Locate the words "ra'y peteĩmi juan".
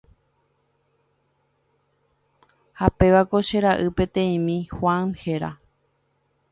3.63-5.07